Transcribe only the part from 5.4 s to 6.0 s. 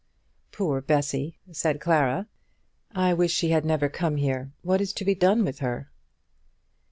with her?"